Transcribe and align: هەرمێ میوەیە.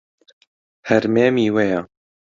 هەرمێ 0.89 1.27
میوەیە. 1.35 1.81